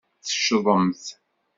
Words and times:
Teccḍemt. 0.25 1.03